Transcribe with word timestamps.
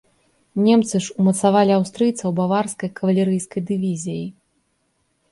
Немцы 0.67 0.99
ж 1.07 1.17
умацавалі 1.23 1.71
аўстрыйцаў 1.79 2.29
баварскай 2.39 2.89
кавалерыйская 3.01 3.63
дывізіяй. 3.69 4.25